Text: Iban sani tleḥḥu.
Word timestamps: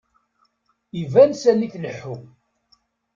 Iban 1.01 1.31
sani 1.41 1.67
tleḥḥu. 1.73 2.15